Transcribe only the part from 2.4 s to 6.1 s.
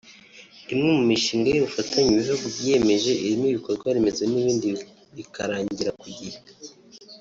byiyemeje irimo ibikorwa remezo n’ibindi bikarangira ku